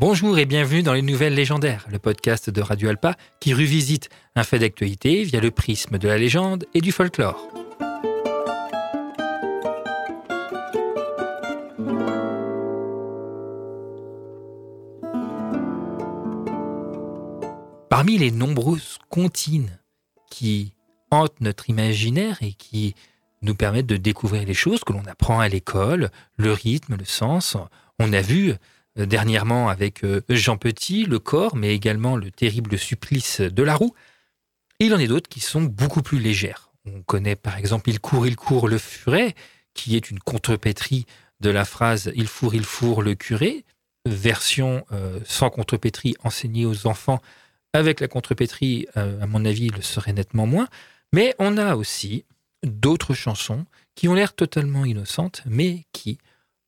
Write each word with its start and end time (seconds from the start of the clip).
Bonjour 0.00 0.38
et 0.38 0.46
bienvenue 0.46 0.82
dans 0.82 0.94
les 0.94 1.02
Nouvelles 1.02 1.34
Légendaires, 1.34 1.86
le 1.92 1.98
podcast 1.98 2.48
de 2.48 2.62
Radio 2.62 2.88
Alpa 2.88 3.16
qui 3.38 3.52
revisite 3.52 4.08
un 4.34 4.44
fait 4.44 4.58
d'actualité 4.58 5.24
via 5.24 5.40
le 5.40 5.50
prisme 5.50 5.98
de 5.98 6.08
la 6.08 6.16
légende 6.16 6.64
et 6.72 6.80
du 6.80 6.90
folklore. 6.90 7.46
Parmi 17.90 18.16
les 18.16 18.30
nombreuses 18.30 18.96
comptines 19.10 19.78
qui 20.30 20.72
hantent 21.10 21.42
notre 21.42 21.68
imaginaire 21.68 22.38
et 22.40 22.54
qui 22.54 22.94
nous 23.42 23.54
permettent 23.54 23.84
de 23.84 23.98
découvrir 23.98 24.46
les 24.46 24.54
choses 24.54 24.82
que 24.82 24.94
l'on 24.94 25.04
apprend 25.04 25.40
à 25.40 25.48
l'école, 25.48 26.08
le 26.38 26.52
rythme, 26.54 26.96
le 26.96 27.04
sens, 27.04 27.58
on 27.98 28.14
a 28.14 28.22
vu 28.22 28.54
dernièrement 28.96 29.68
avec 29.68 30.04
euh, 30.04 30.22
Jean 30.28 30.56
Petit, 30.56 31.04
le 31.04 31.18
corps, 31.18 31.56
mais 31.56 31.74
également 31.74 32.16
le 32.16 32.30
terrible 32.30 32.78
supplice 32.78 33.40
de 33.40 33.62
la 33.62 33.74
roue. 33.74 33.94
il 34.78 34.94
en 34.94 34.98
est 34.98 35.06
d'autres 35.06 35.28
qui 35.28 35.40
sont 35.40 35.62
beaucoup 35.62 36.02
plus 36.02 36.18
légères. 36.18 36.70
On 36.86 37.02
connaît 37.02 37.36
par 37.36 37.56
exemple 37.56 37.90
Il 37.90 38.00
court, 38.00 38.26
il 38.26 38.36
court 38.36 38.68
le 38.68 38.78
furet, 38.78 39.34
qui 39.74 39.96
est 39.96 40.10
une 40.10 40.18
contrepétrie 40.18 41.06
de 41.40 41.50
la 41.50 41.64
phrase 41.64 42.12
Il 42.14 42.26
fourre, 42.26 42.54
il 42.54 42.64
fourre 42.64 43.02
le 43.02 43.14
curé, 43.14 43.64
version 44.06 44.84
euh, 44.92 45.20
sans 45.24 45.50
contrepétrie 45.50 46.16
enseignée 46.24 46.66
aux 46.66 46.86
enfants. 46.86 47.20
Avec 47.72 48.00
la 48.00 48.08
contrepétrie, 48.08 48.88
à 48.96 49.28
mon 49.28 49.44
avis, 49.44 49.68
le 49.68 49.80
serait 49.80 50.12
nettement 50.12 50.44
moins. 50.44 50.66
Mais 51.12 51.36
on 51.38 51.56
a 51.56 51.76
aussi 51.76 52.24
d'autres 52.64 53.14
chansons 53.14 53.64
qui 53.94 54.08
ont 54.08 54.14
l'air 54.14 54.34
totalement 54.34 54.84
innocentes, 54.84 55.42
mais 55.46 55.84
qui, 55.92 56.18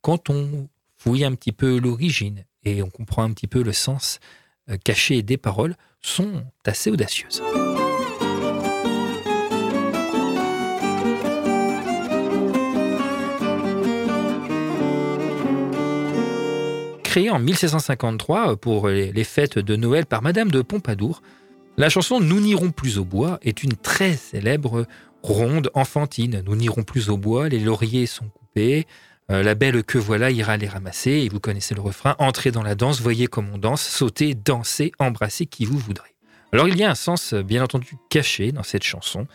quand 0.00 0.30
on 0.30 0.68
fouille 1.02 1.24
un 1.24 1.34
petit 1.34 1.50
peu 1.50 1.80
l'origine 1.80 2.44
et 2.64 2.80
on 2.80 2.88
comprend 2.88 3.24
un 3.24 3.32
petit 3.32 3.48
peu 3.48 3.64
le 3.64 3.72
sens 3.72 4.20
euh, 4.70 4.76
caché 4.84 5.22
des 5.22 5.36
paroles, 5.36 5.74
sont 6.00 6.44
assez 6.64 6.90
audacieuses. 6.90 7.42
Créée 17.02 17.30
en 17.30 17.40
1753 17.40 18.56
pour 18.56 18.88
les 18.88 19.24
fêtes 19.24 19.58
de 19.58 19.74
Noël 19.74 20.06
par 20.06 20.22
Madame 20.22 20.52
de 20.52 20.62
Pompadour, 20.62 21.20
la 21.76 21.88
chanson 21.88 22.20
Nous 22.20 22.40
n'irons 22.40 22.70
plus 22.70 22.98
au 22.98 23.04
bois 23.04 23.40
est 23.42 23.64
une 23.64 23.74
très 23.74 24.12
célèbre 24.12 24.86
ronde 25.22 25.70
enfantine. 25.74 26.42
Nous 26.46 26.54
n'irons 26.54 26.84
plus 26.84 27.10
au 27.10 27.16
bois, 27.16 27.48
les 27.48 27.58
lauriers 27.58 28.06
sont 28.06 28.28
coupés, 28.28 28.86
euh, 29.32 29.42
la 29.42 29.54
belle 29.54 29.82
que 29.82 29.98
voilà 29.98 30.30
ira 30.30 30.56
les 30.56 30.68
ramasser, 30.68 31.10
et 31.10 31.28
vous 31.28 31.40
connaissez 31.40 31.74
le 31.74 31.80
refrain, 31.80 32.14
entrez 32.18 32.50
dans 32.50 32.62
la 32.62 32.74
danse, 32.74 33.00
voyez 33.00 33.26
comme 33.26 33.48
on 33.52 33.58
danse, 33.58 33.82
sautez, 33.82 34.34
dansez, 34.34 34.92
embrassez 34.98 35.46
qui 35.46 35.64
vous 35.64 35.78
voudrez. 35.78 36.14
Alors 36.52 36.68
il 36.68 36.76
y 36.76 36.84
a 36.84 36.90
un 36.90 36.94
sens 36.94 37.32
bien 37.32 37.64
entendu 37.64 37.96
caché 38.10 38.52
dans 38.52 38.62
cette 38.62 38.82
chanson. 38.82 39.26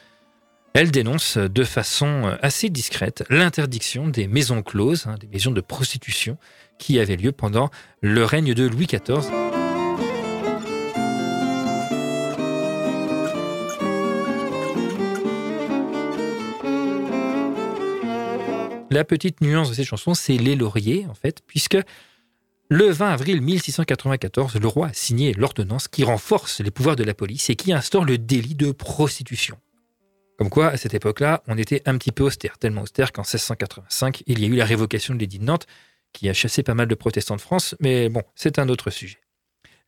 Elle 0.73 0.91
dénonce 0.91 1.37
de 1.37 1.63
façon 1.63 2.37
assez 2.43 2.69
discrète 2.69 3.23
l'interdiction 3.31 4.07
des 4.07 4.27
maisons 4.27 4.61
closes, 4.61 5.07
hein, 5.07 5.15
des 5.19 5.27
maisons 5.27 5.49
de 5.49 5.61
prostitution 5.61 6.37
qui 6.77 6.99
avaient 6.99 7.15
lieu 7.15 7.31
pendant 7.31 7.71
le 8.01 8.23
règne 8.23 8.53
de 8.53 8.67
Louis 8.67 8.85
XIV. 8.85 9.46
La 18.89 19.03
petite 19.03 19.41
nuance 19.41 19.69
de 19.69 19.73
cette 19.73 19.85
chanson, 19.85 20.13
c'est 20.13 20.37
les 20.37 20.55
lauriers, 20.55 21.05
en 21.09 21.13
fait, 21.13 21.41
puisque 21.45 21.77
le 22.69 22.89
20 22.89 23.09
avril 23.09 23.41
1694, 23.41 24.55
le 24.55 24.67
roi 24.67 24.87
a 24.87 24.93
signé 24.93 25.33
l'ordonnance 25.33 25.89
qui 25.89 26.05
renforce 26.05 26.61
les 26.61 26.71
pouvoirs 26.71 26.95
de 26.95 27.03
la 27.03 27.13
police 27.13 27.49
et 27.49 27.55
qui 27.57 27.73
instaure 27.73 28.05
le 28.05 28.17
délit 28.17 28.55
de 28.55 28.71
prostitution. 28.71 29.57
Comme 30.37 30.49
quoi, 30.49 30.67
à 30.67 30.77
cette 30.77 30.93
époque-là, 30.93 31.43
on 31.47 31.57
était 31.57 31.81
un 31.85 31.97
petit 31.97 32.13
peu 32.13 32.23
austère, 32.23 32.57
tellement 32.57 32.83
austère 32.83 33.11
qu'en 33.11 33.23
1685, 33.23 34.23
il 34.25 34.39
y 34.39 34.45
a 34.45 34.47
eu 34.47 34.55
la 34.55 34.65
révocation 34.65 35.13
de 35.15 35.19
l'édit 35.19 35.39
de 35.39 35.45
Nantes, 35.45 35.67
qui 36.13 36.29
a 36.29 36.33
chassé 36.33 36.63
pas 36.63 36.73
mal 36.73 36.87
de 36.87 36.95
protestants 36.95 37.35
de 37.35 37.41
France, 37.41 37.75
mais 37.81 38.07
bon, 38.07 38.23
c'est 38.35 38.57
un 38.57 38.69
autre 38.69 38.89
sujet. 38.89 39.19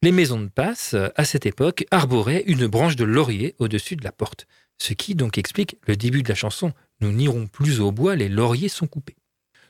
Les 0.02 0.12
maisons 0.12 0.42
de 0.42 0.50
passe, 0.50 0.96
à 1.16 1.24
cette 1.24 1.46
époque, 1.46 1.86
arboraient 1.92 2.44
une 2.48 2.68
branche 2.68 2.98
de 2.98 3.06
laurier 3.06 3.56
au-dessus 3.60 3.96
de 3.96 4.04
la 4.04 4.12
porte, 4.12 4.46
ce 4.78 4.94
qui 4.94 5.16
donc 5.16 5.38
explique 5.38 5.78
le 5.88 5.96
début 5.96 6.24
de 6.24 6.30
la 6.30 6.36
chanson 6.36 6.74
nous 7.02 7.12
n'irons 7.12 7.48
plus 7.48 7.80
au 7.80 7.92
bois, 7.92 8.16
les 8.16 8.30
lauriers 8.30 8.70
sont 8.70 8.88
coupés. 8.88 9.16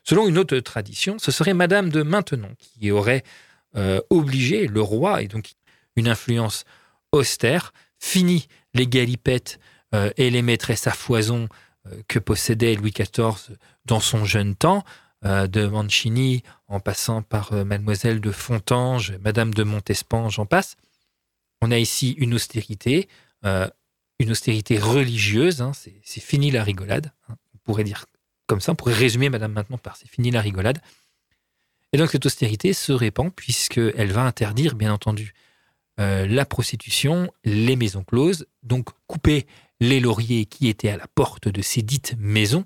Selon 0.04 0.28
une 0.28 0.38
autre 0.38 0.58
tradition, 0.60 1.20
ce 1.20 1.32
serait 1.32 1.54
Madame 1.54 1.90
de 1.90 2.02
Maintenon 2.02 2.56
qui 2.58 2.92
aurait 2.92 3.24
euh, 3.76 4.02
obligé 4.10 4.68
le 4.68 4.82
roi, 4.82 5.22
et 5.22 5.28
donc 5.28 5.52
une 5.96 6.08
influence 6.08 6.66
austère, 7.12 7.74
fini 8.00 8.48
les 8.74 8.88
galipettes 8.88 9.60
euh, 9.94 10.10
et 10.18 10.30
les 10.32 10.42
maîtresses 10.42 10.88
à 10.88 10.92
foison 10.92 11.48
euh, 11.86 12.02
que 12.08 12.18
possédait 12.18 12.76
Louis 12.76 12.92
XIV 12.92 13.56
dans 13.86 14.00
son 14.00 14.26
jeune 14.26 14.56
temps, 14.56 14.84
de 15.22 15.68
Mancini 15.68 16.44
en 16.70 16.80
passant 16.80 17.22
par 17.22 17.52
Mademoiselle 17.66 18.22
de 18.22 18.32
Fontange, 18.32 19.18
Madame 19.20 19.54
de 19.54 19.64
Montespan, 19.64 20.30
j'en 20.30 20.46
passe. 20.46 20.78
On 21.62 21.72
a 21.72 21.78
ici 21.78 22.12
une 22.12 22.34
austérité, 22.34 23.10
une 24.20 24.32
austérité 24.32 24.78
religieuse. 24.78 25.62
Hein, 25.62 25.72
c'est 25.74 26.22
fini 26.22 26.52
la 26.52 26.64
rigolade. 26.64 27.12
Hein, 27.30 27.36
on 27.56 27.58
pourrait 27.60 27.84
dire 27.84 28.06
comme 28.48 28.60
ça, 28.62 28.72
on 28.72 28.76
pourrait 28.76 28.96
résumer 28.96 29.30
Madame 29.30 29.54
maintenant 29.54 29.78
par 29.78 29.96
c'est 29.96 30.10
fini 30.10 30.32
la 30.32 30.42
rigolade. 30.42 30.80
Et 31.94 31.98
donc 31.98 32.10
cette 32.10 32.26
austérité 32.26 32.74
se 32.74 32.92
répand 32.92 33.34
puisqu'elle 33.34 34.12
va 34.12 34.24
interdire, 34.24 34.76
bien 34.76 34.92
entendu, 34.92 35.34
euh, 36.00 36.26
la 36.28 36.46
prostitution, 36.46 37.32
les 37.44 37.76
maisons 37.76 38.04
closes, 38.04 38.48
donc 38.64 38.90
couper 39.06 39.46
les 39.80 40.00
lauriers 40.00 40.46
qui 40.46 40.68
étaient 40.68 40.90
à 40.90 40.98
la 40.98 41.08
porte 41.08 41.48
de 41.48 41.62
ces 41.62 41.84
dites 41.84 42.16
maisons. 42.18 42.66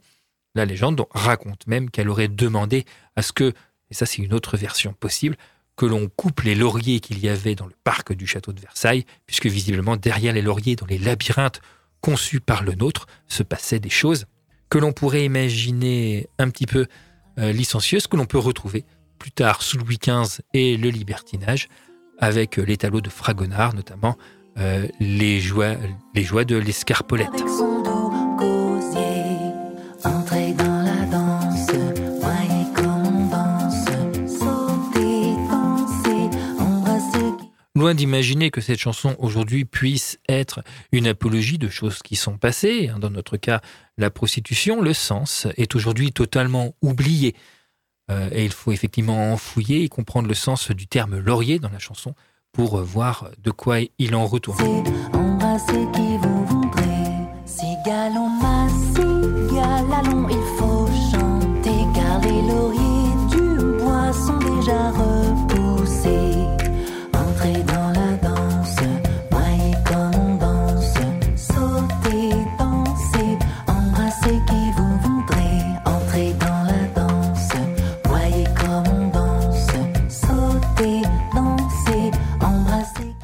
La 0.55 0.65
légende 0.65 1.05
raconte 1.11 1.67
même 1.67 1.89
qu'elle 1.89 2.09
aurait 2.09 2.29
demandé 2.29 2.85
à 3.15 3.21
ce 3.21 3.33
que, 3.33 3.53
et 3.89 3.93
ça 3.93 4.05
c'est 4.05 4.21
une 4.21 4.33
autre 4.33 4.55
version 4.55 4.93
possible, 4.93 5.35
que 5.75 5.85
l'on 5.85 6.07
coupe 6.07 6.41
les 6.41 6.55
lauriers 6.55 6.99
qu'il 6.99 7.19
y 7.19 7.29
avait 7.29 7.55
dans 7.55 7.65
le 7.65 7.75
parc 7.83 8.13
du 8.13 8.27
château 8.27 8.53
de 8.53 8.59
Versailles, 8.59 9.05
puisque 9.25 9.47
visiblement 9.47 9.97
derrière 9.97 10.33
les 10.33 10.41
lauriers, 10.41 10.75
dans 10.75 10.85
les 10.85 10.97
labyrinthes 10.97 11.61
conçus 12.01 12.39
par 12.39 12.63
le 12.63 12.73
nôtre, 12.73 13.07
se 13.27 13.43
passaient 13.43 13.79
des 13.79 13.89
choses 13.89 14.25
que 14.69 14.77
l'on 14.77 14.91
pourrait 14.91 15.25
imaginer 15.25 16.27
un 16.37 16.49
petit 16.49 16.65
peu 16.65 16.87
euh, 17.39 17.51
licencieuses, 17.51 18.07
que 18.07 18.17
l'on 18.17 18.25
peut 18.25 18.37
retrouver 18.37 18.85
plus 19.19 19.31
tard 19.31 19.61
sous 19.61 19.77
Louis 19.77 19.97
XV 19.97 20.41
et 20.53 20.77
le 20.77 20.89
libertinage, 20.89 21.69
avec 22.19 22.57
les 22.57 22.77
talons 22.77 22.99
de 22.99 23.09
Fragonard, 23.09 23.73
notamment 23.73 24.17
euh, 24.57 24.87
les, 24.99 25.39
joies, 25.39 25.75
les 26.13 26.23
joies 26.23 26.45
de 26.45 26.55
l'escarpolette. 26.55 27.43
D'imaginer 37.93 38.49
que 38.51 38.61
cette 38.61 38.79
chanson 38.79 39.15
aujourd'hui 39.19 39.65
puisse 39.65 40.19
être 40.27 40.63
une 40.91 41.07
apologie 41.07 41.57
de 41.57 41.69
choses 41.69 41.99
qui 41.99 42.15
sont 42.15 42.37
passées, 42.37 42.89
hein, 42.89 42.99
dans 42.99 43.09
notre 43.09 43.37
cas 43.37 43.61
la 43.97 44.09
prostitution, 44.09 44.81
le 44.81 44.93
sens 44.93 45.47
est 45.57 45.75
aujourd'hui 45.75 46.11
totalement 46.11 46.73
oublié. 46.81 47.35
Euh, 48.11 48.29
et 48.31 48.45
il 48.45 48.51
faut 48.51 48.71
effectivement 48.71 49.31
en 49.31 49.37
fouiller 49.37 49.83
et 49.83 49.89
comprendre 49.89 50.27
le 50.27 50.33
sens 50.33 50.71
du 50.71 50.87
terme 50.87 51.17
laurier 51.19 51.59
dans 51.59 51.69
la 51.69 51.79
chanson 51.79 52.15
pour 52.51 52.81
voir 52.81 53.29
de 53.37 53.51
quoi 53.51 53.77
il 53.97 54.15
en 54.15 54.25
retourne. 54.25 54.57
qui 55.93 56.17
vous 56.17 56.43